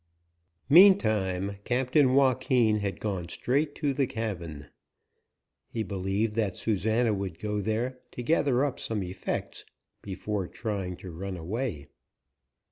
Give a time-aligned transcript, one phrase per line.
[0.67, 4.65] Meantime, Captain Joaquin had gone straight to the cabin.
[5.69, 9.63] He believed that Susana would go there to gather up some effects
[10.01, 11.85] before trying to run away.